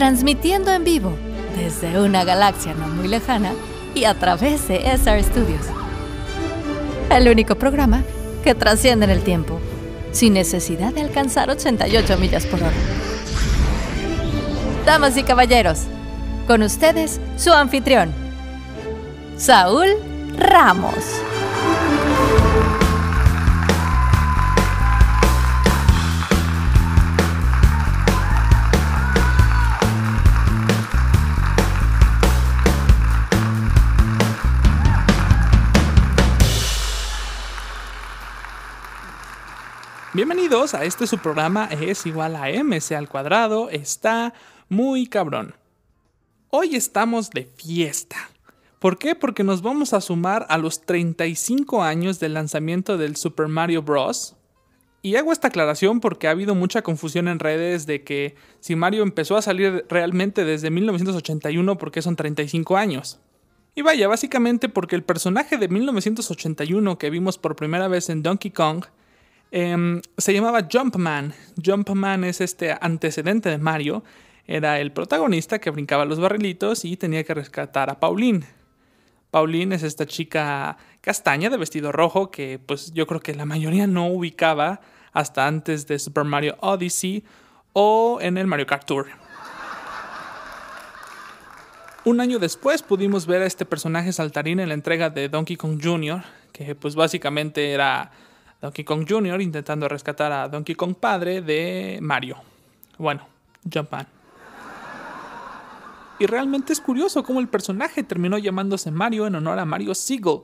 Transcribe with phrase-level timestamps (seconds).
[0.00, 1.12] transmitiendo en vivo
[1.58, 3.52] desde una galaxia no muy lejana
[3.94, 5.66] y a través de SR Studios.
[7.10, 8.02] El único programa
[8.42, 9.60] que trasciende en el tiempo,
[10.10, 12.72] sin necesidad de alcanzar 88 millas por hora.
[14.86, 15.80] Damas y caballeros,
[16.46, 18.10] con ustedes su anfitrión,
[19.36, 19.88] Saúl
[20.38, 21.04] Ramos.
[40.12, 44.34] Bienvenidos a este su programa es igual a MC al cuadrado, está
[44.68, 45.54] muy cabrón.
[46.48, 48.16] Hoy estamos de fiesta.
[48.80, 49.14] ¿Por qué?
[49.14, 54.34] Porque nos vamos a sumar a los 35 años del lanzamiento del Super Mario Bros.
[55.00, 59.04] Y hago esta aclaración porque ha habido mucha confusión en redes de que si Mario
[59.04, 63.20] empezó a salir realmente desde 1981 porque son 35 años.
[63.76, 68.50] Y vaya, básicamente porque el personaje de 1981 que vimos por primera vez en Donkey
[68.50, 68.86] Kong
[69.50, 71.34] Em, se llamaba Jumpman.
[71.64, 74.04] Jumpman es este antecedente de Mario.
[74.46, 78.44] Era el protagonista que brincaba los barrilitos y tenía que rescatar a Pauline.
[79.30, 83.86] Pauline es esta chica castaña de vestido rojo que pues yo creo que la mayoría
[83.86, 84.80] no ubicaba
[85.12, 87.24] hasta antes de Super Mario Odyssey
[87.72, 89.06] o en el Mario Kart Tour.
[92.04, 95.78] Un año después pudimos ver a este personaje saltarín en la entrega de Donkey Kong
[95.82, 98.10] Jr., que pues básicamente era
[98.60, 99.40] Donkey Kong Jr.
[99.40, 102.36] intentando rescatar a Donkey Kong padre de Mario.
[102.98, 103.26] Bueno,
[103.72, 104.06] Jumpman.
[106.18, 110.40] Y realmente es curioso cómo el personaje terminó llamándose Mario en honor a Mario Siegel,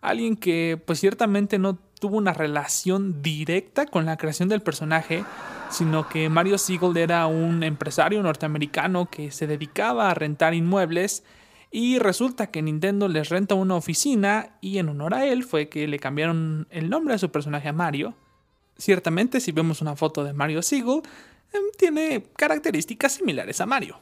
[0.00, 5.24] alguien que pues ciertamente no tuvo una relación directa con la creación del personaje,
[5.68, 11.24] sino que Mario Siegel era un empresario norteamericano que se dedicaba a rentar inmuebles
[11.70, 15.86] y resulta que Nintendo les renta una oficina y en honor a él fue que
[15.86, 18.14] le cambiaron el nombre a su personaje a Mario.
[18.76, 21.02] Ciertamente, si vemos una foto de Mario Siegel,
[21.52, 23.98] em, tiene características similares a Mario.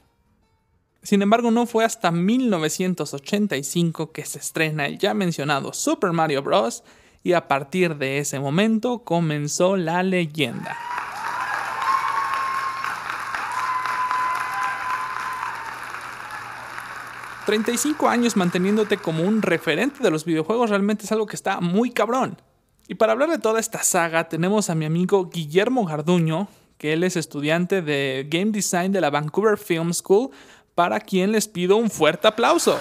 [1.02, 6.84] Sin embargo, no fue hasta 1985 que se estrena el ya mencionado Super Mario Bros.
[7.22, 10.76] y a partir de ese momento comenzó la leyenda.
[17.46, 21.90] 35 años manteniéndote como un referente de los videojuegos realmente es algo que está muy
[21.90, 22.42] cabrón.
[22.88, 27.04] Y para hablar de toda esta saga tenemos a mi amigo Guillermo Garduño, que él
[27.04, 30.30] es estudiante de Game Design de la Vancouver Film School,
[30.74, 32.78] para quien les pido un fuerte aplauso.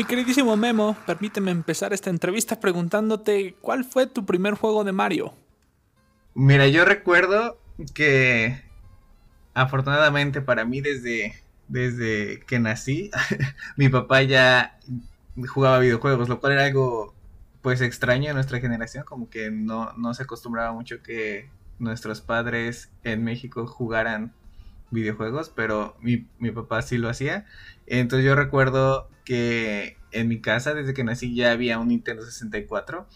[0.00, 5.34] Mi queridísimo Memo, permíteme empezar esta entrevista preguntándote cuál fue tu primer juego de Mario.
[6.32, 7.58] Mira, yo recuerdo
[7.92, 8.62] que
[9.52, 11.34] afortunadamente para mí desde,
[11.68, 13.10] desde que nací,
[13.76, 14.80] mi papá ya
[15.48, 17.14] jugaba videojuegos, lo cual era algo
[17.60, 22.90] pues extraño en nuestra generación, como que no, no se acostumbraba mucho que nuestros padres
[23.04, 24.32] en México jugaran
[24.90, 27.46] videojuegos, pero mi, mi papá sí lo hacía.
[27.90, 33.06] Entonces yo recuerdo que en mi casa desde que nací ya había un Nintendo 64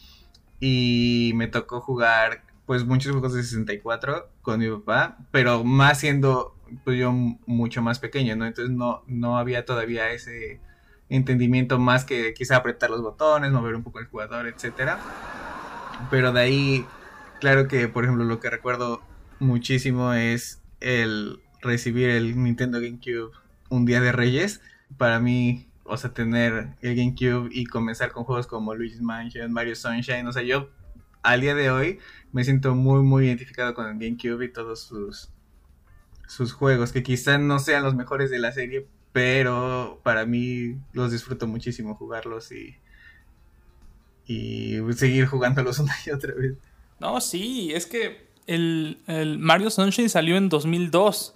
[0.58, 6.56] y me tocó jugar pues muchos juegos de 64 con mi papá, pero más siendo
[6.82, 8.46] pues yo mucho más pequeño, ¿no?
[8.46, 10.60] Entonces no, no había todavía ese
[11.08, 14.98] entendimiento más que quizá apretar los botones, mover un poco el jugador, etcétera.
[16.10, 16.86] Pero de ahí,
[17.38, 19.02] claro que por ejemplo lo que recuerdo
[19.38, 23.43] muchísimo es el recibir el Nintendo GameCube
[23.74, 24.60] un día de Reyes.
[24.96, 29.76] Para mí o sea, tener el GameCube y comenzar con juegos como Luigi's Mansion, Mario
[29.76, 30.70] Sunshine, o sea, yo
[31.22, 31.98] al día de hoy
[32.32, 35.30] me siento muy, muy identificado con el GameCube y todos sus,
[36.26, 41.12] sus juegos, que quizás no sean los mejores de la serie, pero para mí los
[41.12, 42.76] disfruto muchísimo jugarlos y,
[44.26, 46.54] y seguir jugándolos una y otra vez.
[46.98, 48.98] No, sí, es que el,
[49.38, 51.34] Mario Sunshine salió en 2002.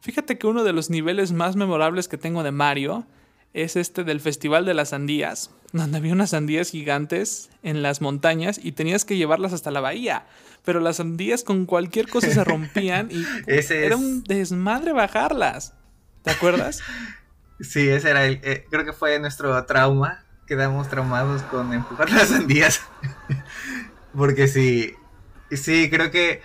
[0.00, 3.06] Fíjate que uno de los niveles más memorables que tengo de Mario
[3.52, 8.60] es este del Festival de las Sandías, donde había unas sandías gigantes en las montañas
[8.62, 10.26] y tenías que llevarlas hasta la bahía.
[10.64, 15.74] Pero las sandías con cualquier cosa se rompían y era un desmadre bajarlas.
[16.22, 16.80] ¿Te acuerdas?
[17.60, 18.40] Sí, ese era el.
[18.42, 20.24] Eh, creo que fue nuestro trauma.
[20.46, 22.80] Quedamos traumados con empujar las sandías.
[24.16, 24.94] Porque sí.
[25.50, 26.40] Sí, creo que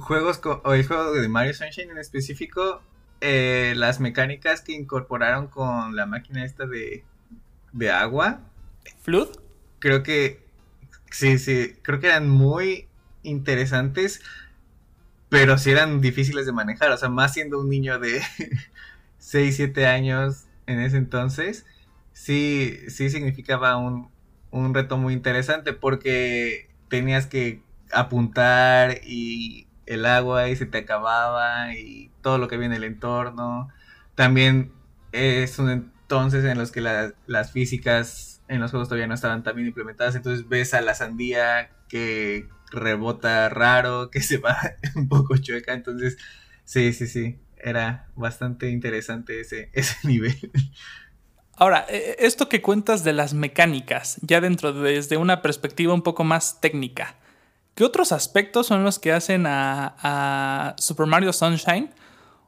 [0.00, 2.82] juegos o el juego de Mario Sunshine en específico,
[3.20, 7.04] eh, las mecánicas que incorporaron con la máquina esta de,
[7.72, 8.40] de agua.
[9.02, 9.28] ¿Flood?
[9.78, 10.40] Creo que
[11.10, 12.88] sí, sí, creo que eran muy
[13.22, 14.22] interesantes,
[15.28, 18.22] pero sí eran difíciles de manejar, o sea, más siendo un niño de
[19.18, 21.64] 6, 7 años en ese entonces,
[22.12, 24.10] sí, sí significaba un,
[24.50, 27.60] un reto muy interesante porque tenías que
[27.92, 32.92] apuntar y el agua y se te acababa y todo lo que viene en el
[32.92, 33.68] entorno.
[34.14, 34.72] También
[35.12, 35.70] es un
[36.06, 40.14] entonces en los que las físicas en los juegos todavía no estaban tan bien implementadas,
[40.14, 44.56] entonces ves a la sandía que rebota raro, que se va
[44.94, 46.16] un poco chueca, entonces
[46.64, 50.36] sí, sí, sí, era bastante interesante ese, ese nivel.
[51.56, 56.02] Ahora, e, e, esto que cuentas de las mecánicas, ya dentro desde una perspectiva un
[56.02, 57.16] poco más técnica,
[57.76, 61.90] ¿qué otros aspectos son los que hacen a, Super Mario Sunshine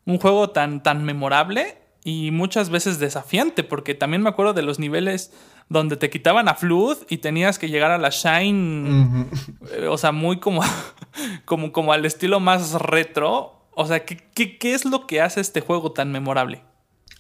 [0.05, 3.63] un juego tan, tan memorable y muchas veces desafiante?
[3.63, 5.33] Porque también me acuerdo de los niveles
[5.69, 9.27] donde te quitaban a Flood y tenías que llegar a la Shine,
[9.71, 10.63] eh, o sea, muy como,
[11.45, 13.69] como, como al estilo más retro.
[13.73, 16.63] O sea, ¿qué, ¿qué, qué es lo que hace este juego tan memorable?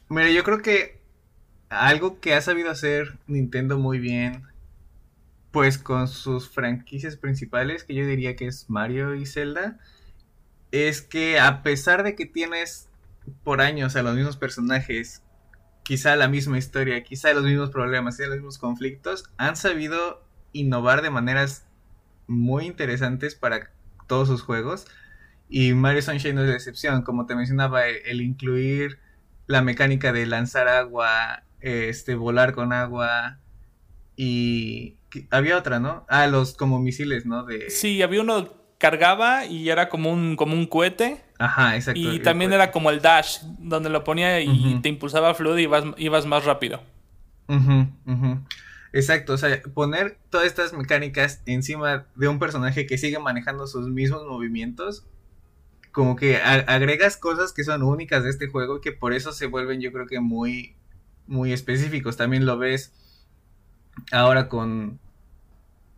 [0.08, 1.02] Mira, yo creo que
[1.68, 4.44] algo que ha sabido hacer Nintendo muy bien,
[5.58, 9.80] pues con sus franquicias principales, que yo diría que es Mario y Zelda,
[10.70, 12.88] es que a pesar de que tienes
[13.42, 15.24] por años a los mismos personajes,
[15.82, 21.02] quizá la misma historia, quizá los mismos problemas, quizá los mismos conflictos, han sabido innovar
[21.02, 21.66] de maneras
[22.28, 23.72] muy interesantes para
[24.06, 24.86] todos sus juegos.
[25.48, 27.02] Y Mario Sunshine no es la excepción.
[27.02, 29.00] Como te mencionaba, el incluir
[29.48, 33.40] la mecánica de lanzar agua este, volar con agua
[34.14, 34.97] y
[35.30, 36.04] había otra, ¿no?
[36.08, 37.44] Ah, los como misiles, ¿no?
[37.44, 37.70] De...
[37.70, 41.22] Sí, había uno cargaba y era como un, como un cohete.
[41.38, 42.00] Ajá, exacto.
[42.00, 45.84] Y también era como el dash, donde lo ponía y te impulsaba fluid y ibas,
[45.96, 46.82] ibas más rápido.
[48.92, 53.88] Exacto, o sea, poner todas estas mecánicas encima de un personaje que sigue manejando sus
[53.88, 55.06] mismos movimientos,
[55.92, 59.80] como que agregas cosas que son únicas de este juego que por eso se vuelven
[59.80, 60.76] yo creo que muy
[61.26, 62.16] muy específicos.
[62.16, 62.92] También lo ves
[64.10, 64.98] ahora con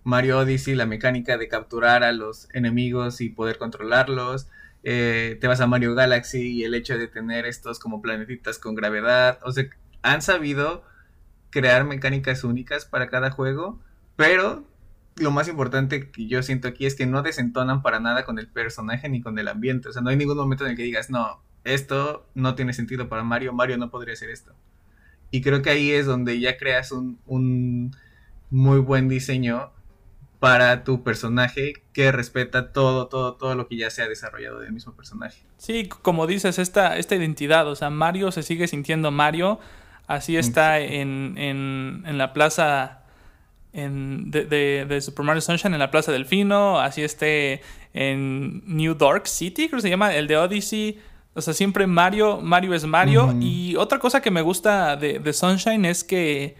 [0.05, 4.49] Mario Odyssey, la mecánica de capturar a los enemigos y poder controlarlos.
[4.83, 8.75] Eh, te vas a Mario Galaxy y el hecho de tener estos como planetitas con
[8.75, 9.39] gravedad.
[9.45, 9.65] O sea,
[10.03, 10.85] han sabido
[11.51, 13.79] crear mecánicas únicas para cada juego,
[14.17, 14.65] pero
[15.17, 18.49] lo más importante que yo siento aquí es que no desentonan para nada con el
[18.49, 19.89] personaje ni con el ambiente.
[19.89, 23.09] O sea, no hay ningún momento en el que digas, no, esto no tiene sentido
[23.09, 24.55] para Mario, Mario no podría hacer esto.
[25.31, 27.97] Y creo que ahí es donde ya creas un,
[28.50, 29.71] muy buen diseño
[30.41, 34.73] para tu personaje que respeta todo, todo, todo lo que ya se ha desarrollado del
[34.73, 35.43] mismo personaje.
[35.59, 39.61] Sí, como dices, esta, esta identidad, o sea, Mario se sigue sintiendo Mario,
[40.06, 43.03] así está en, en, en, la plaza
[43.73, 47.61] en, de, de, Super Mario Sunshine, en la plaza Delfino, así esté
[47.93, 50.99] en New Dark City, creo que se llama, el de Odyssey,
[51.35, 53.35] o sea, siempre Mario, Mario es Mario.
[53.41, 56.56] Y otra cosa que me gusta de, Sunshine es que,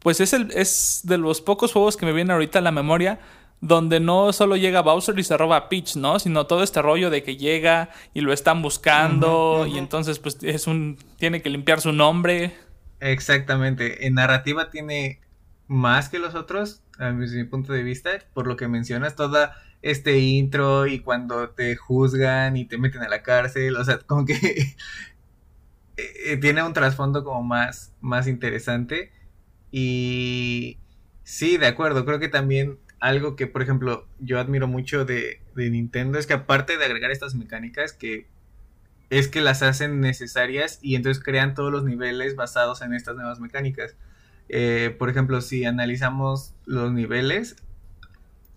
[0.00, 3.20] pues es, el, es de los pocos juegos que me vienen ahorita a la memoria
[3.60, 6.18] donde no solo llega Bowser y se roba a Peach, ¿no?
[6.18, 10.66] Sino todo este rollo de que llega y lo están buscando y entonces pues es
[10.66, 12.54] un tiene que limpiar su nombre.
[13.00, 14.06] Exactamente.
[14.06, 15.20] En narrativa tiene
[15.66, 20.18] más que los otros, desde mi punto de vista, por lo que mencionas, toda este
[20.18, 24.34] intro y cuando te juzgan y te meten a la cárcel, o sea, como que
[25.98, 29.12] eh, tiene un trasfondo como más, más interesante.
[29.70, 30.78] Y
[31.22, 35.68] sí, de acuerdo, creo que también algo que, por ejemplo, yo admiro mucho de, de
[35.68, 38.26] Nintendo es que aparte de agregar estas mecánicas, que
[39.10, 43.38] es que las hacen necesarias y entonces crean todos los niveles basados en estas nuevas
[43.38, 43.96] mecánicas.
[44.48, 47.56] Eh, por ejemplo, si analizamos los niveles,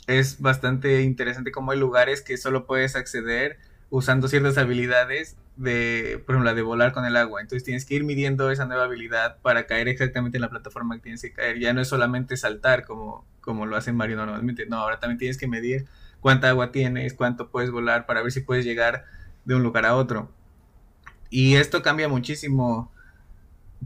[0.08, 3.60] es bastante interesante como hay lugares que solo puedes acceder
[3.90, 7.42] usando ciertas habilidades de, por ejemplo, la de volar con el agua.
[7.42, 11.02] Entonces tienes que ir midiendo esa nueva habilidad para caer exactamente en la plataforma que
[11.02, 11.60] tienes que caer.
[11.60, 14.66] Ya no es solamente saltar como, como lo hace Mario normalmente.
[14.66, 15.86] No, ahora también tienes que medir
[16.20, 19.06] cuánta agua tienes, cuánto puedes volar para ver si puedes llegar
[19.46, 20.30] de un lugar a otro.
[21.30, 22.92] Y esto cambia muchísimo,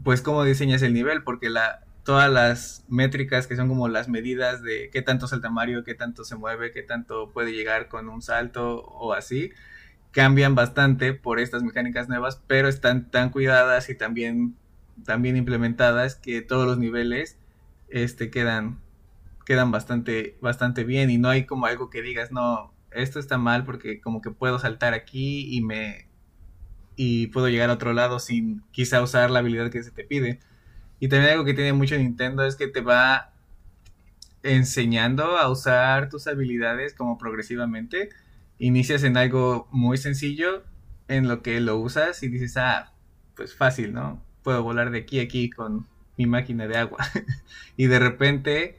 [0.04, 4.62] pues, cómo diseñas el nivel, porque la, todas las métricas que son como las medidas
[4.62, 8.22] de qué tanto salta Mario, qué tanto se mueve, qué tanto puede llegar con un
[8.22, 9.52] salto o así,
[10.10, 14.56] cambian bastante por estas mecánicas nuevas, pero están tan cuidadas y también,
[15.04, 17.38] también implementadas que todos los niveles
[17.88, 18.80] este, quedan
[19.44, 23.64] quedan bastante, bastante bien y no hay como algo que digas, no, esto está mal
[23.64, 26.08] porque como que puedo saltar aquí y me
[26.96, 30.40] y puedo llegar a otro lado sin quizá usar la habilidad que se te pide.
[31.02, 33.32] Y también algo que tiene mucho Nintendo es que te va
[34.44, 38.10] enseñando a usar tus habilidades como progresivamente.
[38.60, 40.62] Inicias en algo muy sencillo
[41.08, 42.92] en lo que lo usas y dices, ah,
[43.34, 44.22] pues fácil, ¿no?
[44.44, 46.98] Puedo volar de aquí a aquí con mi máquina de agua.
[47.76, 48.78] y de repente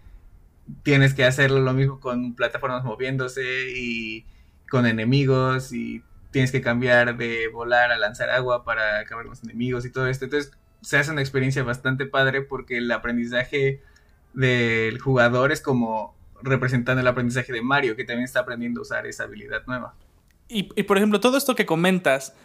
[0.81, 4.25] tienes que hacerlo lo mismo con plataformas moviéndose y
[4.69, 6.01] con enemigos y
[6.31, 10.07] tienes que cambiar de volar a lanzar agua para acabar con los enemigos y todo
[10.07, 10.23] esto.
[10.23, 10.53] Entonces
[10.83, 13.81] se hace una experiencia bastante padre porque el aprendizaje
[14.33, 19.07] del jugador es como representando el aprendizaje de Mario, que también está aprendiendo a usar
[19.07, 19.95] esa habilidad nueva.
[20.49, 22.35] Y, por ejemplo, todo esto que comentas,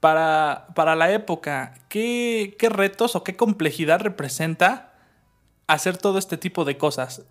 [0.00, 4.92] para, para la época, ¿qué, ¿qué retos o qué complejidad representa
[5.66, 7.26] hacer todo este tipo de cosas?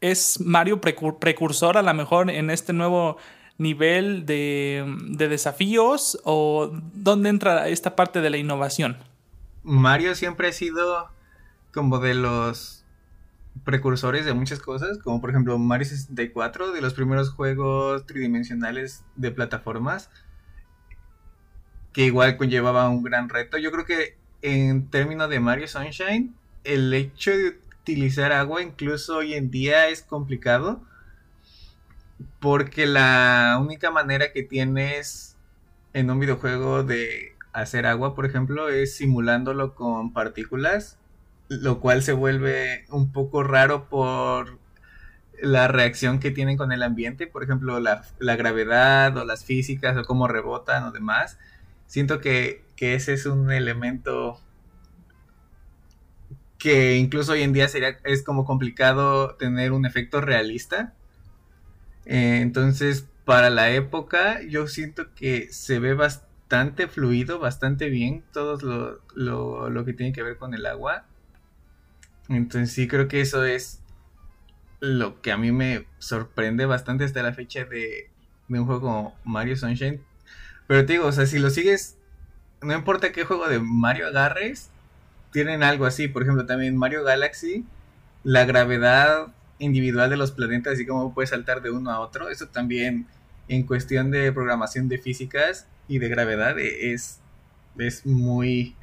[0.00, 3.16] ¿Es Mario precursor a lo mejor en este nuevo
[3.58, 4.84] nivel de,
[5.16, 8.98] desafíos o dónde entra esta parte de la innovación?
[9.62, 11.10] Mario siempre ha sido
[11.72, 12.84] como de los
[13.64, 19.30] precursores de muchas cosas, como por ejemplo Mario 64, de los primeros juegos tridimensionales de
[19.30, 20.10] plataformas,
[21.92, 23.58] que igual conllevaba un gran reto.
[23.58, 29.34] Yo creo que en términos de Mario Sunshine, el hecho de utilizar agua incluso hoy
[29.34, 30.82] en día es complicado
[32.40, 35.36] porque la única manera que tienes
[35.92, 40.98] en un videojuego de hacer agua, por ejemplo, es simulándolo con partículas,
[41.48, 44.58] lo cual se vuelve un poco raro por
[45.40, 50.04] la reacción que tienen con el ambiente, por ejemplo, la, gravedad o las físicas o
[50.04, 51.38] cómo rebotan o demás.
[51.86, 54.40] Siento que, que ese es un elemento
[56.58, 60.94] que incluso hoy en día sería, es como complicado tener un efecto realista
[62.06, 66.31] eh, entonces, para la época, yo siento que se ve bastante
[66.88, 68.58] fluido, bastante bien todo
[69.14, 71.04] lo, lo, que tiene que ver con el agua.
[72.28, 73.80] Entonces, sí, creo que eso es
[74.80, 78.10] lo que a mí me sorprende bastante hasta la fecha de,
[78.48, 80.02] de un juego como Mario Sunshine.
[80.66, 81.96] Pero te digo, o sea, si lo sigues,
[82.60, 84.70] no importa qué juego de Mario agarres,
[85.32, 86.08] tienen algo así.
[86.08, 87.64] Por ejemplo, también Mario Galaxy,
[88.24, 89.28] la gravedad
[89.58, 92.28] individual de los planetas y cómo puedes saltar de uno a otro.
[92.28, 93.06] Eso también
[93.48, 97.20] en cuestión de programación de físicas y de gravedad e, es,
[97.78, 98.76] es muy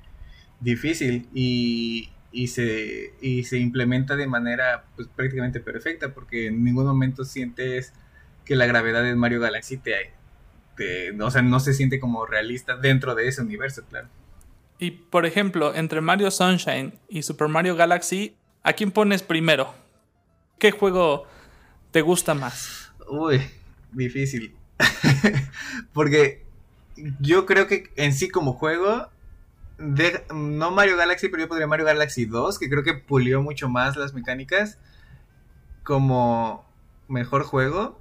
[0.59, 6.85] difícil y, y, se, y se implementa de manera pues, prácticamente perfecta porque en ningún
[6.85, 7.93] momento sientes
[8.45, 10.11] que la gravedad de Mario Galaxy te,
[10.75, 14.07] te, o sea, no se siente como realista dentro de ese universo, claro.
[14.79, 19.73] Y por ejemplo, entre Mario Sunshine y Super Mario Galaxy, ¿a quién pones primero?
[20.57, 21.27] ¿Qué juego
[21.91, 22.91] te gusta más?
[23.07, 23.41] Uy,
[23.91, 24.55] difícil.
[25.93, 26.45] Porque
[27.19, 29.09] yo creo que en sí como juego,
[29.77, 33.69] de, no Mario Galaxy, pero yo podría Mario Galaxy 2, que creo que pulió mucho
[33.69, 34.77] más las mecánicas
[35.83, 36.65] como
[37.07, 37.99] mejor juego.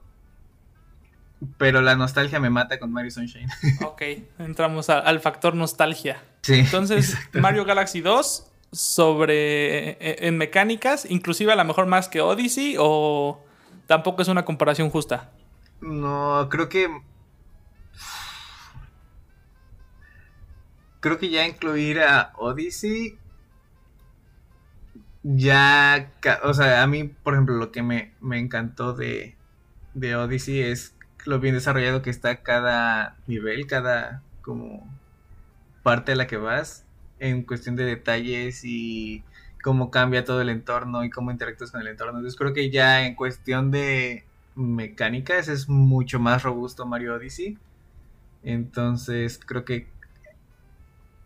[1.56, 3.48] Pero la nostalgia me mata con Mario Sunshine.
[3.84, 4.02] ok,
[4.40, 6.22] entramos al factor nostalgia.
[6.42, 6.54] Sí.
[6.54, 12.76] Entonces, Mario Galaxy 2 sobre e, en mecánicas, inclusive a lo mejor más que Odyssey
[12.78, 13.40] o
[13.86, 15.30] tampoco es una comparación justa.
[15.80, 16.88] No, creo que
[21.08, 23.16] creo que ya incluir a Odyssey
[25.22, 26.12] ya,
[26.44, 29.34] o sea, a mí, por ejemplo, lo que me, me encantó de,
[29.94, 34.86] de Odyssey es lo bien desarrollado que está cada nivel, cada como
[35.82, 36.84] parte a la que vas
[37.20, 39.24] en cuestión de detalles y
[39.62, 42.18] cómo cambia todo el entorno y cómo interactúas con el entorno.
[42.18, 44.24] Entonces creo que ya en cuestión de
[44.54, 47.56] mecánicas es mucho más robusto Mario Odyssey.
[48.42, 49.88] Entonces creo que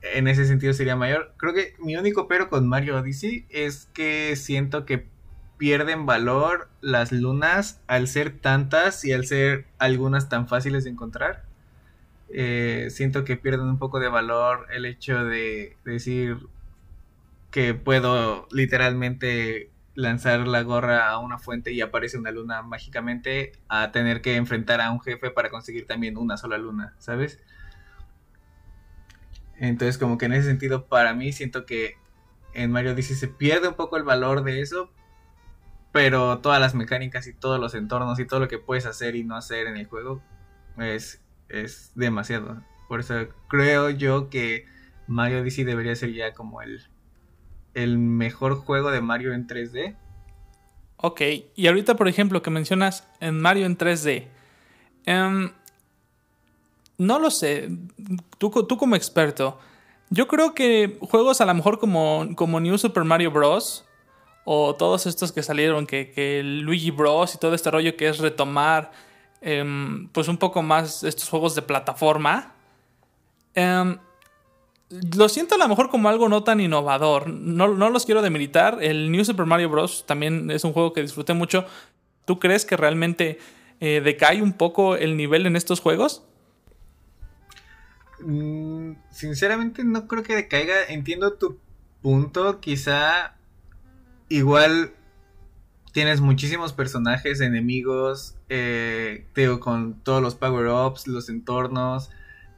[0.02, 1.34] en ese sentido sería mayor.
[1.36, 5.06] Creo que mi único pero con Mario Odyssey es que siento que
[5.58, 11.44] pierden valor las lunas al ser tantas y al ser algunas tan fáciles de encontrar.
[12.30, 16.38] Eh, siento que pierden un poco de valor el hecho de decir
[17.50, 23.92] que puedo literalmente lanzar la gorra a una fuente y aparece una luna mágicamente a
[23.92, 27.38] tener que enfrentar a un jefe para conseguir también una sola luna, ¿sabes?
[29.62, 31.94] Entonces como que en ese sentido para mí siento que
[32.52, 34.90] en Mario Odyssey se pierde un poco el valor de eso,
[35.92, 39.22] pero todas las mecánicas y todos los entornos y todo lo que puedes hacer y
[39.22, 40.20] no hacer en el juego
[40.78, 42.60] es es demasiado.
[42.88, 43.14] Por eso
[43.48, 44.66] creo yo que
[45.06, 46.82] Mario Odyssey debería ser ya como el,
[47.74, 49.96] el mejor juego de Mario en 3D.
[50.96, 51.20] Ok,
[51.54, 54.26] y ahorita por ejemplo que mencionas en Mario en 3D.
[55.04, 55.52] Em,
[56.98, 57.70] no lo sé,
[58.38, 59.58] tú, tú, como experto,
[60.10, 63.84] yo creo que juegos a lo mejor como, como New Super Mario Bros.
[64.44, 67.34] o todos estos que salieron, que, que Luigi Bros.
[67.34, 68.92] y todo este rollo que es retomar
[69.40, 72.54] em, pues un poco más estos juegos de plataforma.
[73.54, 73.98] Em,
[75.16, 77.28] lo siento a lo mejor como algo no tan innovador.
[77.28, 78.78] No, los quiero demilitar.
[78.82, 80.04] El New Super Mario Bros.
[80.06, 81.64] también es un juego que disfruté mucho.
[82.26, 83.38] ¿Tú crees que realmente
[83.80, 86.22] eh, decae un poco el nivel en estos juegos?
[88.24, 90.74] Mm, sinceramente no creo que decaiga.
[90.88, 91.58] Entiendo tu
[92.00, 92.60] punto.
[92.60, 93.36] Quizá
[94.28, 94.92] igual
[95.92, 99.26] tienes muchísimos personajes, enemigos, eh,
[99.60, 102.10] con todos los power-ups, los entornos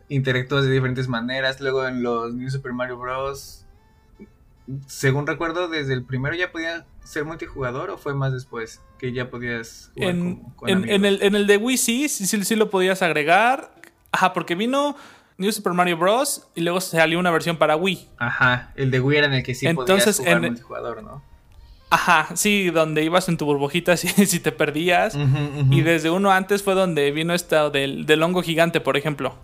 [0.08, 1.60] interactúas de diferentes maneras.
[1.60, 3.66] Luego en los New Super Mario Bros.
[4.86, 9.28] Según recuerdo, desde el primero ya podía ser multijugador o fue más después que ya
[9.28, 13.02] podías jugar en, con, en, el, en el de Wii sí, sí, sí, lo podías
[13.02, 13.74] agregar.
[14.10, 14.96] Ajá, porque vino
[15.36, 16.48] New Super Mario Bros.
[16.54, 18.08] y luego salió una versión para Wii.
[18.18, 21.22] Ajá, el de Wii era en el que sí Entonces, podías jugar multijugador, ¿no?
[21.90, 25.16] Ajá, sí, donde ibas en tu burbujita si, si te perdías.
[25.70, 29.36] Y desde uno antes fue donde vino esto del, del hongo gigante, por ejemplo.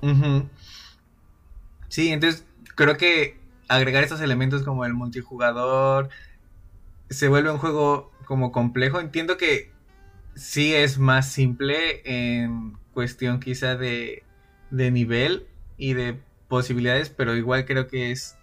[1.88, 2.44] Sí, entonces
[2.74, 6.08] creo que agregar estos elementos como el multijugador
[7.08, 9.00] se vuelve un juego como complejo.
[9.00, 9.72] Entiendo que
[10.34, 14.24] sí es más simple en cuestión quizá de,
[14.70, 15.46] de nivel
[15.80, 18.36] y de posibilidades, pero igual creo que es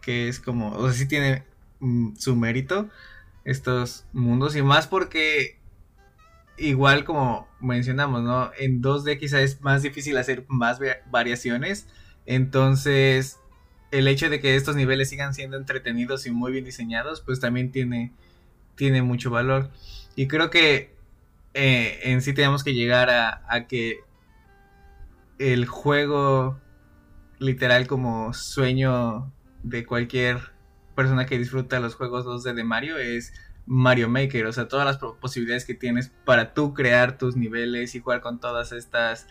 [0.00, 1.44] que es como, o sea, sí tiene
[1.80, 2.88] mm, su mérito
[3.44, 5.58] estos mundos y más porque
[6.56, 8.50] igual como mencionamos, ¿no?
[8.58, 11.86] En 2D quizá es más difícil hacer más variaciones,
[12.24, 13.38] entonces
[13.90, 17.72] el hecho de que estos niveles sigan siendo entretenidos y muy bien diseñados, pues también
[17.72, 18.12] tiene,
[18.74, 19.70] tiene mucho valor.
[20.16, 20.94] Y creo que
[21.52, 24.00] eh, en sí tenemos que llegar a, a que
[25.38, 26.60] el juego
[27.40, 29.32] literal como sueño
[29.64, 30.52] de cualquier
[30.94, 33.32] persona que disfruta los juegos 2D de Mario es
[33.66, 38.00] Mario Maker, o sea, todas las posibilidades que tienes para tú crear tus niveles y
[38.00, 39.26] jugar con todas estas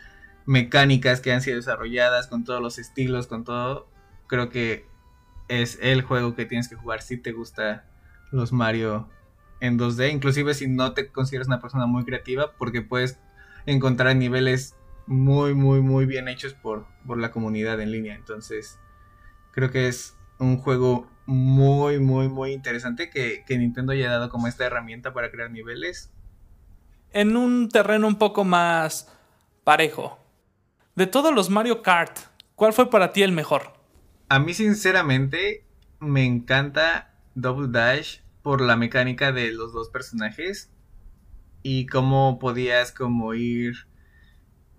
[0.45, 3.88] mecánicas que han sido desarrolladas, con todos los estilos, con todo,
[4.28, 4.88] creo que
[5.48, 7.86] es el juego que tienes que jugar si te gusta
[8.32, 9.08] los Mario
[9.60, 13.19] en 2D, inclusive si no te consideras una persona muy creativa, porque puedes
[13.65, 14.76] encontrar niveles
[15.10, 18.15] muy, muy, muy bien hechos por, por la comunidad en línea.
[18.15, 18.80] Entonces,
[19.52, 24.65] creo que es un juego muy, muy, muy interesante que, Nintendo haya dado como esta
[24.65, 26.12] herramienta para crear niveles.
[27.12, 29.12] En un terreno un poco más
[29.63, 30.19] parejo.
[30.95, 32.19] De todos los Mario Kart,
[32.54, 33.74] ¿cuál fue para ti el mejor?
[34.30, 35.65] A mí sinceramente
[36.00, 40.69] me encanta Double Dash por la mecánica de los dos personajes
[41.63, 43.88] y cómo podías como ir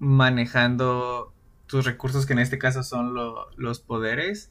[0.00, 1.32] manejando
[1.66, 3.14] tus recursos que en este caso son
[3.56, 4.50] los poderes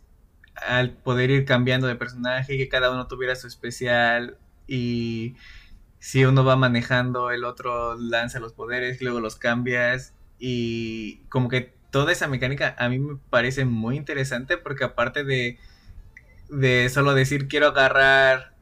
[0.56, 5.36] al poder ir cambiando de personaje, que cada uno tuviera su especial y
[6.00, 11.50] si uno va manejando, el otro lanza los poderes, y luego los cambias y como
[11.50, 15.58] que toda esa mecánica a mí me parece muy interesante porque aparte de,
[16.50, 18.54] de solo decir quiero agarrar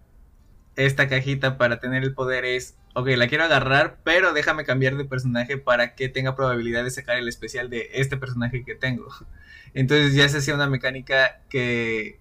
[0.76, 5.05] esta cajita para tener el poder es, ok, la quiero agarrar, pero déjame cambiar de
[5.05, 9.07] personaje para que tenga probabilidad de sacar el especial de este personaje que tengo.
[9.75, 12.19] Entonces ya se hacía una mecánica que,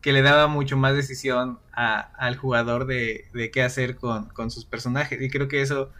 [0.00, 5.20] que le daba mucho más decisión al jugador de, qué hacer con, sus personajes.
[5.20, 5.90] Y creo que eso,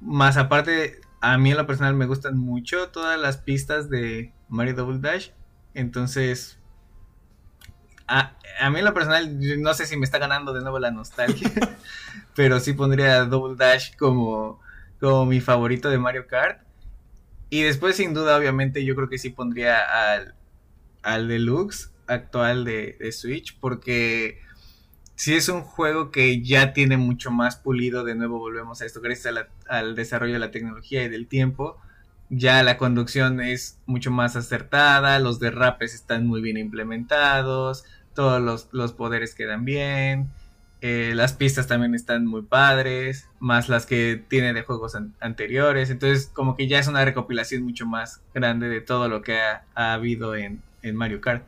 [0.00, 4.74] más aparte, a mí en lo personal me gustan mucho todas las pistas de Mario
[4.74, 5.30] Double Dash.
[5.74, 6.60] Entonces,
[8.06, 10.90] a, a, mí en lo personal, no sé si me está ganando de nuevo la
[10.90, 11.50] nostalgia,
[12.34, 14.60] pero sí pondría Double Dash como,
[15.00, 16.60] como mi favorito de Mario Kart.
[17.48, 19.78] Y después, sin duda, obviamente, yo creo que sí pondría
[20.14, 20.34] al,
[21.02, 24.40] al deluxe actual de, Switch, porque
[25.14, 28.04] si es un juego que ya tiene mucho más pulido.
[28.04, 29.34] De nuevo, volvemos a esto, gracias
[29.68, 31.78] al desarrollo de la tecnología y del tiempo.
[32.28, 37.84] Ya la conducción es mucho más acertada, los derrapes están muy bien implementados,
[38.16, 40.28] todos los, los poderes quedan bien.
[40.82, 45.90] Eh, las pistas también están muy padres, más las que tiene de juegos anteriores.
[45.90, 49.64] Entonces, como que ya es una recopilación mucho más grande de todo lo que ha,
[49.74, 50.62] habido en,
[50.94, 51.44] Mario Kart.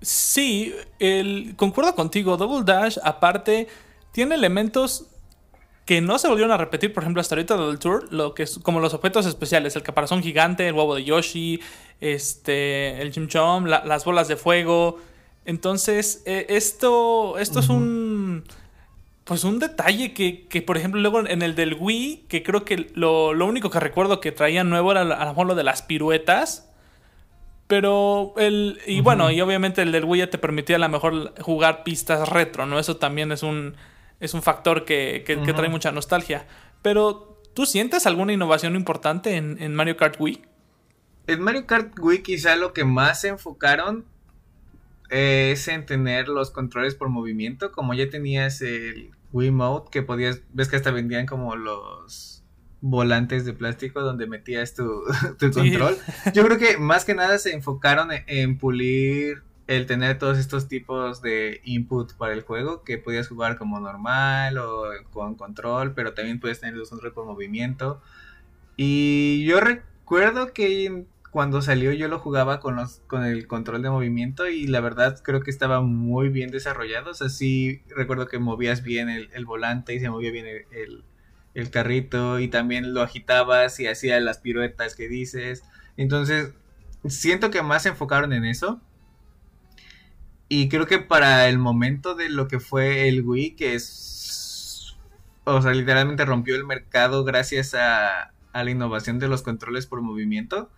[0.00, 2.36] Sí, el, concuerdo contigo.
[2.36, 3.68] Double Dash, aparte,
[4.12, 5.06] tiene elementos
[5.84, 8.80] que no se volvieron a repetir, por ejemplo, hasta ahorita del Tour, lo que como
[8.80, 11.60] los objetos especiales, el caparazón gigante, el huevo de Yoshi,
[12.00, 13.28] este, el Chim
[13.66, 14.98] las bolas de fuego.
[15.44, 18.44] Entonces, eh, esto, esto es un
[19.30, 22.90] pues un detalle que, que, por ejemplo, luego en el del Wii, que creo que
[22.94, 25.82] lo, lo único que recuerdo que traía nuevo era a lo mejor lo de las
[25.82, 26.68] piruetas.
[27.68, 28.80] Pero el.
[28.88, 32.28] Y bueno, y obviamente el del Wii ya te permitía a lo mejor jugar pistas
[32.28, 32.80] retro, ¿no?
[32.80, 33.76] Eso también es un.
[34.18, 36.48] Es un factor que, que, trae mucha nostalgia.
[36.82, 40.42] Pero, ¿tú sientes alguna innovación importante en, en Mario Kart Wii?
[41.28, 44.04] En Mario Kart Wii quizá lo que más se enfocaron
[45.10, 47.72] es en tener los controles por movimiento.
[47.72, 52.40] Como ya tenías el Wii Mode, que podías, ves que hasta vendían como los
[52.80, 55.02] volantes de plástico donde metías tu,
[55.52, 55.96] control.
[56.32, 61.22] Yo creo que más que nada se enfocaron en, pulir el tener todos estos tipos
[61.22, 66.40] de input para el juego, que podías jugar como normal o con control, pero también
[66.40, 68.00] puedes tener los controles por movimiento.
[68.76, 73.90] Y yo recuerdo que cuando salió yo lo jugaba con los con el control de
[73.90, 77.12] movimiento y la verdad creo que estaba muy bien desarrollado.
[77.12, 81.04] O sea, sí recuerdo que movías bien el, volante y se movía bien el,
[81.54, 85.62] el, carrito y también lo agitabas y hacía las piruetas que dices.
[85.96, 86.52] Entonces,
[87.08, 88.80] siento que más se enfocaron en eso.
[90.48, 94.96] Y creo que para el momento de lo que fue el Wii, que es...
[95.44, 100.02] O sea, literalmente rompió el mercado gracias a, a la innovación de los controles por
[100.02, 100.70] movimiento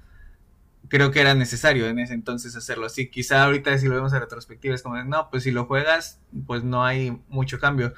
[0.92, 3.08] creo que era necesario en ese entonces hacerlo así.
[3.08, 6.64] Quizá ahorita si lo vemos a retrospectiva es como, no, pues si lo juegas, pues
[6.64, 7.94] no hay mucho cambio.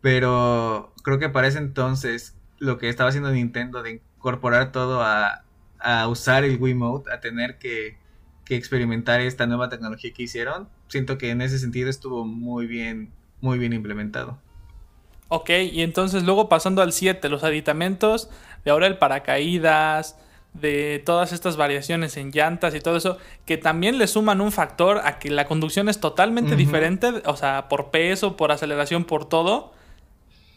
[0.00, 5.42] Pero creo que para ese entonces lo que estaba haciendo Nintendo de incorporar todo a,
[5.80, 7.98] a usar el Wii Mode, a tener que,
[8.44, 13.10] que, experimentar esta nueva tecnología que hicieron, siento que en ese sentido estuvo muy bien,
[13.40, 14.38] muy bien implementado.
[15.26, 18.30] Ok, y entonces luego pasando al 7, los aditamentos,
[18.64, 20.16] de ahora el paracaídas,
[20.60, 25.00] de todas estas variaciones en llantas y todo eso, que también le suman un factor
[25.04, 29.72] a que la conducción es totalmente diferente, o sea, por peso, por aceleración, por todo.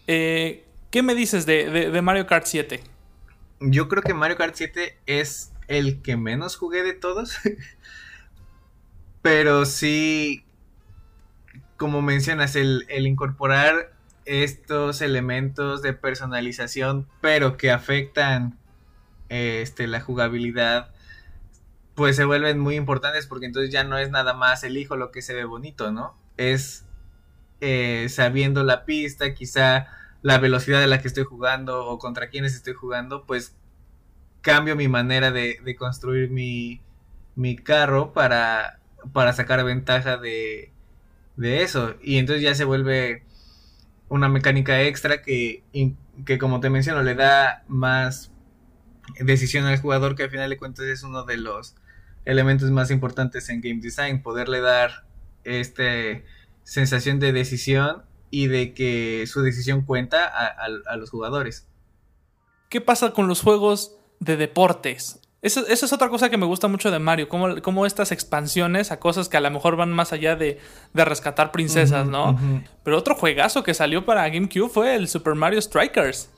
[0.08, 2.82] Eh, ¿Qué me dices de, Mario Kart 7?
[3.62, 7.38] Yo creo que Mario Kart 7 es el que menos jugué de todos.
[9.22, 10.46] Pero sí,
[11.78, 13.92] como mencionas, el, el incorporar
[14.30, 18.60] estos elementos de personalización, pero que afectan
[19.30, 20.92] este, la jugabilidad,
[21.96, 25.22] pues se vuelven muy importantes porque entonces ya no es nada más elijo lo que
[25.22, 26.18] se ve bonito, ¿no?
[26.38, 26.86] Es
[27.62, 29.88] eh, sabiendo la pista, quizá
[30.22, 33.56] la velocidad de la que estoy jugando o contra quienes estoy jugando, pues
[34.42, 36.82] cambio mi manera de, construir mi,
[37.36, 38.80] mi carro para,
[39.14, 40.72] para sacar ventaja de,
[41.36, 41.96] de eso.
[42.02, 43.24] Y entonces ya se vuelve
[44.10, 45.64] una mecánica extra que,
[46.26, 48.32] que como te menciono, le da más
[49.20, 51.76] decisión al jugador que al final de cuentas es uno de los
[52.26, 55.06] elementos más importantes en game design, poderle dar
[55.44, 56.26] este
[56.64, 61.68] sensación de decisión y de que su decisión cuenta a, los jugadores.
[62.70, 65.20] ¿Qué pasa con los juegos de deportes?
[65.42, 69.30] Esa, es otra cosa que me gusta mucho de Mario, como, estas expansiones a cosas
[69.30, 70.60] que a lo mejor van más allá de,
[70.94, 72.38] rescatar princesas, ¿no?
[72.84, 76.30] Pero otro juegazo que salió para GameCube fue el Super Mario Strikers.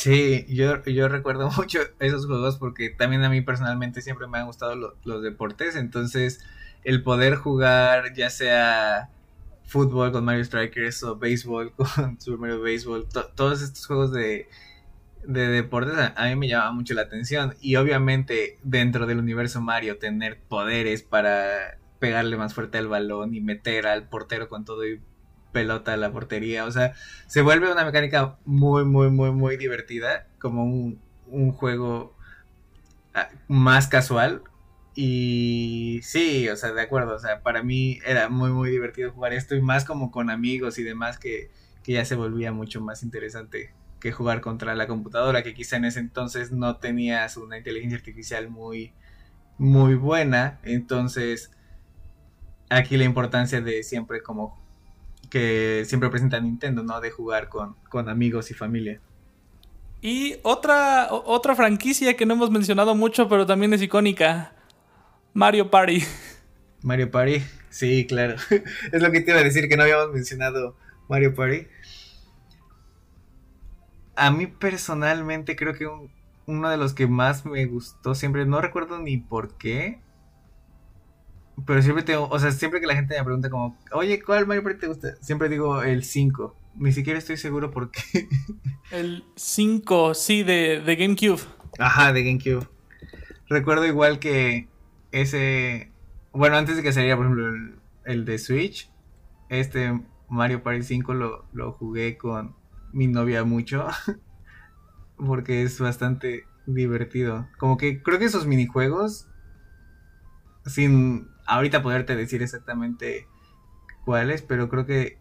[0.00, 4.46] Sí, yo, yo recuerdo mucho esos juegos porque también a mí personalmente siempre me han
[4.46, 6.40] gustado los deportes, entonces
[6.84, 9.10] el poder jugar ya sea
[9.64, 14.48] fútbol con Mario Strikers o béisbol con Super Mario Baseball, todos estos juegos de,
[15.24, 17.54] de deportes a, a, mí me llama mucho la atención.
[17.60, 23.42] Y obviamente dentro del universo Mario tener poderes para pegarle más fuerte al balón y
[23.42, 24.98] meter al portero con todo y
[25.52, 26.64] pelota a la portería.
[26.64, 26.94] O sea,
[27.26, 30.26] se vuelve una mecánica muy, muy, muy, muy divertida.
[30.38, 32.16] Como un, un juego
[33.14, 34.42] ah, más casual.
[34.94, 37.14] Y sí, o sea, de acuerdo.
[37.14, 39.54] O sea, para mí era muy, muy divertido jugar esto.
[39.54, 41.50] Y más como con amigos y demás que,
[41.82, 45.42] que ya se volvía mucho más interesante que jugar contra la computadora.
[45.42, 48.92] Que quizá en ese entonces no tenías una inteligencia artificial muy,
[49.58, 50.58] muy buena.
[50.64, 51.50] Entonces,
[52.70, 54.59] aquí la importancia de siempre como
[55.30, 57.00] que siempre presenta Nintendo, ¿no?
[57.00, 59.00] De jugar con, con amigos y familia.
[60.02, 64.52] Y otra, otra franquicia que no hemos mencionado mucho, pero también es icónica.
[65.34, 66.02] Mario Party.
[66.82, 68.36] Mario Party, sí, claro.
[68.92, 70.76] es lo que te iba a decir, que no habíamos mencionado
[71.08, 71.66] Mario Party.
[74.16, 75.88] A mí personalmente creo que
[76.46, 80.00] uno de los que más me gustó siempre, no recuerdo ni por qué,
[81.66, 84.62] pero siempre tengo, o sea, siempre que la gente me pregunta como, oye, ¿cuál Mario
[84.62, 85.16] Party te gusta?
[85.20, 86.56] Siempre digo el 5.
[86.76, 88.28] Ni siquiera estoy seguro por qué.
[88.90, 91.40] El 5, sí, de, de GameCube.
[91.78, 92.66] Ajá, de GameCube.
[93.48, 94.68] Recuerdo igual que
[95.12, 95.92] ese...
[96.32, 98.90] Bueno, antes de que saliera, por ejemplo, el, de Switch,
[99.48, 102.56] este Mario Party 5 lo, lo jugué con
[102.92, 103.86] mi novia mucho.
[105.26, 107.48] porque es bastante divertido.
[107.58, 109.28] Como que creo que esos minijuegos,
[110.66, 113.26] sin ahorita poderte decir exactamente
[114.04, 115.18] cuáles, pero creo que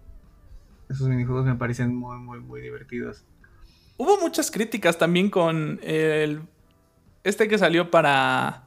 [0.90, 3.26] esos minijuegos me parecen muy, muy, muy divertidos.
[3.98, 6.42] Hubo muchas críticas también con el.
[7.24, 8.64] Este que salió para.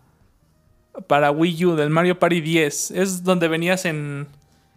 [1.06, 2.90] Para Wii U, del Mario Party 10.
[2.90, 4.26] Es donde venías en.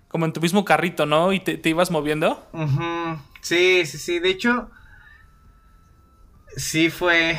[0.07, 1.33] Como en tu mismo carrito, ¿no?
[1.33, 2.47] Y te, ibas moviendo.
[3.41, 4.19] Sí, sí, sí.
[4.19, 4.69] De hecho.
[6.55, 7.37] Sí fue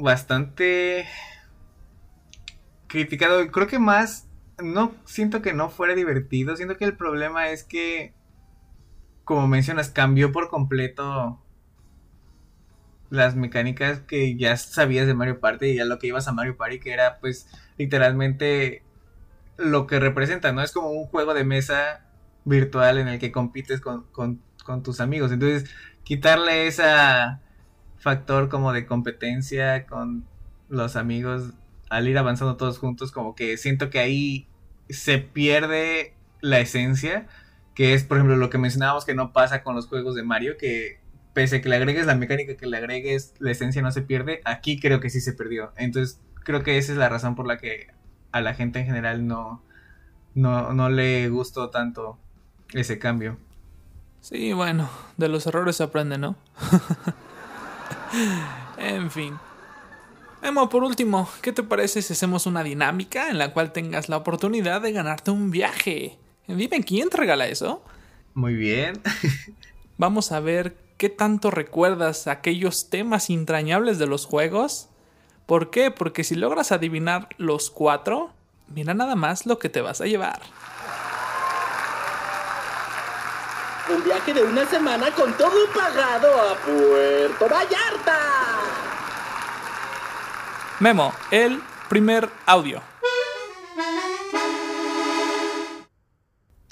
[0.00, 1.06] bastante
[2.88, 3.48] criticado.
[3.52, 4.26] Creo que más.
[4.62, 6.56] No siento que no fuera divertido.
[6.56, 8.14] Siento que el problema es que.
[9.24, 11.40] Como mencionas, cambió por completo
[13.10, 16.56] las mecánicas que ya sabías de Mario Party y a lo que ibas a Mario
[16.56, 18.82] Party, que era pues literalmente
[19.56, 20.62] lo que representa, ¿no?
[20.62, 22.06] Es como un juego de mesa
[22.44, 24.40] virtual en el que compites con,
[24.82, 25.32] tus amigos.
[25.32, 25.68] Entonces,
[26.04, 26.84] quitarle ese
[27.98, 30.24] factor como de competencia con
[30.68, 31.52] los amigos
[31.90, 34.46] al ir avanzando todos juntos, como que siento que ahí
[34.92, 37.26] se pierde la esencia,
[37.74, 40.56] que es, por ejemplo, lo que mencionábamos que no pasa con los juegos de Mario,
[40.58, 41.00] que
[41.32, 44.40] pese a que le agregues la mecánica, que le agregues la esencia no se pierde,
[44.44, 45.72] aquí creo que sí se perdió.
[45.76, 47.88] Entonces creo que esa es la razón por la que
[48.32, 49.62] a la gente en general no,
[50.34, 52.18] no, no le gustó tanto
[52.72, 53.38] ese cambio.
[54.20, 56.36] Sí, bueno, de los errores se aprende, ¿no?
[58.76, 59.38] en fin.
[60.42, 64.16] Emo, por último, ¿qué te parece si hacemos una dinámica en la cual tengas la
[64.16, 66.18] oportunidad de ganarte un viaje?
[66.46, 67.82] Dime, ¿quién te regala eso?
[68.34, 69.00] Muy bien.
[69.98, 74.90] Vamos a ver ¿Qué tanto recuerdas aquellos temas entrañables de los juegos?
[75.46, 75.90] ¿Por qué?
[75.90, 78.34] Porque si logras adivinar los cuatro,
[78.68, 80.42] mira nada más lo que te vas a llevar.
[83.88, 88.29] Un viaje de una semana con todo pagado a Puerto Vallarta.
[90.80, 92.80] Memo, el primer audio.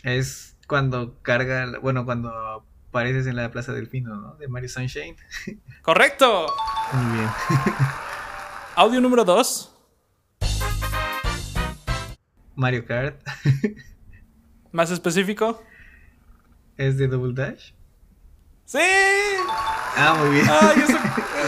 [0.02, 4.34] Es cuando carga, bueno, cuando pareces en la Plaza del Pino, ¿no?
[4.36, 5.14] De Mario Sunshine.
[5.82, 6.46] ¡Correcto!
[6.94, 7.28] Muy bien.
[8.76, 9.74] Audio número 2.
[12.54, 13.20] Mario Kart.
[14.72, 15.62] ¿Más específico?
[16.78, 17.72] ¿Es de Double Dash?
[18.64, 18.78] ¡Sí!
[19.98, 20.46] Ah, muy bien.
[20.48, 20.82] Ay,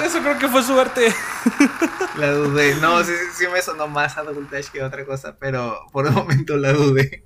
[0.04, 1.10] eso, creo que fue suerte.
[2.18, 2.74] La dudé.
[2.76, 6.12] No, sí, sí me sonó más a Double Dash que otra cosa, pero por el
[6.12, 7.22] momento la dudé.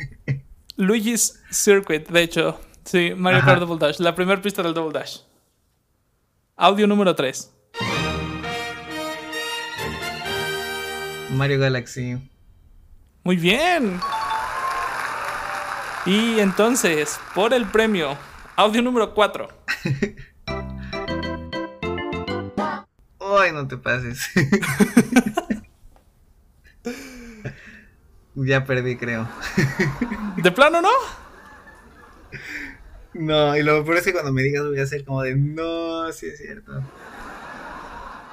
[0.77, 2.61] Luigi's Circuit, de hecho.
[2.85, 5.21] Sí, Mario Kart Double Dash, la primera pista del Double Dash.
[6.57, 7.51] Audio número 3.
[11.31, 12.31] Mario Galaxy.
[13.25, 13.99] Muy bien.
[16.07, 18.17] Y entonces, por el premio,
[18.57, 19.49] audio número 4.
[23.39, 24.31] Ay, no te pases.
[28.35, 29.29] ya perdí, creo.
[30.37, 30.91] ¿De plano no?
[33.15, 36.11] No, y lo peor es que cuando me digas voy a hacer como de no,
[36.13, 36.83] sí es cierto.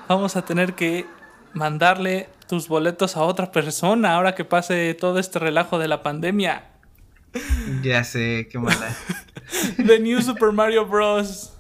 [0.07, 1.05] Vamos a tener que
[1.53, 6.65] mandarle tus boletos a otra persona ahora que pase todo este relajo de la pandemia.
[7.81, 8.95] Ya sé, qué mala.
[9.77, 11.53] The New Super Mario Bros.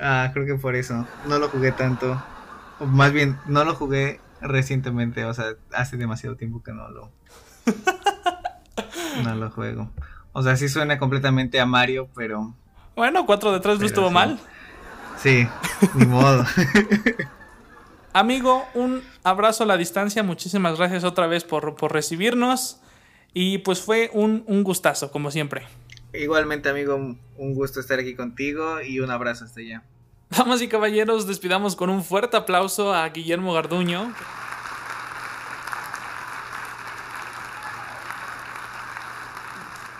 [0.00, 1.06] Ah, creo que por eso.
[1.26, 2.22] No lo jugué tanto.
[2.78, 5.24] O más bien, no lo jugué recientemente.
[5.24, 7.12] O sea, hace demasiado tiempo que no lo.
[9.24, 9.90] No lo juego.
[10.32, 12.54] O sea, sí suena completamente a Mario, pero.
[12.94, 14.38] Bueno, 4 de 3 no estuvo mal.
[15.16, 15.48] Sí,
[15.94, 16.44] ni modo.
[18.12, 20.22] Amigo, un abrazo a la distancia.
[20.22, 22.80] Muchísimas gracias otra vez por, recibirnos.
[23.32, 25.66] Y pues fue un, un, gustazo, como siempre.
[26.18, 29.82] Igualmente, amigo, un gusto estar aquí contigo y un abrazo hasta allá.
[30.30, 34.12] Damas y caballeros, despidamos con un fuerte aplauso a Guillermo Garduño.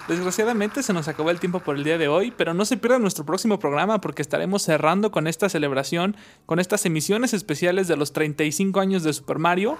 [0.08, 3.02] Desgraciadamente se nos acabó el tiempo por el día de hoy, pero no se pierdan
[3.02, 8.12] nuestro próximo programa porque estaremos cerrando con esta celebración, con estas emisiones especiales de los
[8.12, 9.78] 35 años de Super Mario.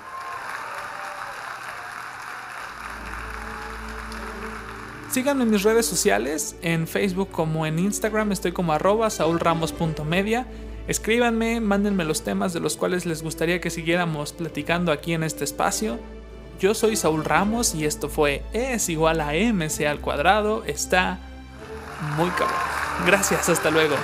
[5.17, 10.47] Síganme en mis redes sociales, en Facebook como en Instagram, estoy como arroba saulramos.media.
[10.89, 15.45] Escríbanme, mándenme los temas de los cuales les gustaría que siguiéramos platicando aquí en este
[15.45, 15.99] espacio.
[16.61, 20.65] Yo soy Saúl Ramos y esto fue es igual a mc al cuadrado.
[20.65, 21.19] Está
[22.19, 22.61] muy cabrón.
[23.07, 23.97] Gracias, hasta luego.